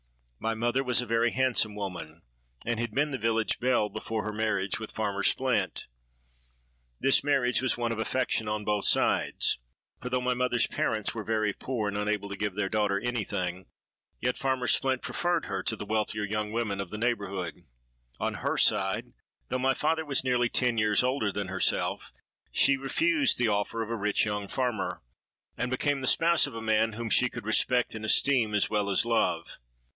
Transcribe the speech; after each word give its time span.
"My 0.39 0.55
mother 0.55 0.83
was 0.83 0.99
a 0.99 1.05
very 1.05 1.33
handsome 1.33 1.75
woman, 1.75 2.23
and 2.65 2.79
had 2.79 2.95
been 2.95 3.11
the 3.11 3.19
village 3.19 3.59
belle 3.59 3.87
before 3.89 4.23
her 4.23 4.33
marriage 4.33 4.79
with 4.79 4.89
Farmer 4.95 5.21
Splint. 5.21 5.85
This 6.99 7.23
marriage 7.23 7.61
was 7.61 7.77
one 7.77 7.91
of 7.91 7.99
affection 7.99 8.47
on 8.47 8.65
both 8.65 8.87
sides; 8.87 9.59
for 10.01 10.09
though 10.09 10.19
my 10.19 10.33
mother's 10.33 10.65
parents 10.65 11.13
were 11.13 11.23
very 11.23 11.53
poor 11.53 11.87
and 11.87 11.95
unable 11.95 12.27
to 12.29 12.35
give 12.35 12.55
their 12.55 12.69
daughter 12.69 12.99
any 12.99 13.23
thing, 13.23 13.67
yet 14.19 14.39
Farmer 14.39 14.65
Splint 14.65 15.03
preferred 15.03 15.45
her 15.45 15.61
to 15.61 15.75
the 15.75 15.85
wealthier 15.85 16.23
young 16.23 16.51
women 16.51 16.81
of 16.81 16.89
the 16.89 16.97
neighbourhood. 16.97 17.63
On 18.19 18.33
her 18.33 18.57
side, 18.57 19.13
though 19.49 19.59
my 19.59 19.75
father 19.75 20.03
was 20.03 20.23
nearly 20.23 20.49
ten 20.49 20.79
years 20.79 21.03
older 21.03 21.31
than 21.31 21.49
herself, 21.49 22.11
she 22.51 22.75
refused 22.75 23.37
the 23.37 23.49
offer 23.49 23.83
of 23.83 23.91
a 23.91 23.95
rich 23.95 24.25
young 24.25 24.47
farmer, 24.47 25.03
and 25.55 25.69
became 25.69 25.99
the 25.99 26.07
spouse 26.07 26.47
of 26.47 26.55
a 26.55 26.61
man 26.61 26.93
whom 26.93 27.11
she 27.11 27.29
could 27.29 27.45
respect 27.45 27.93
and 27.93 28.03
esteem 28.03 28.55
as 28.55 28.67
well 28.71 28.89
as 28.89 29.05
love. 29.05 29.45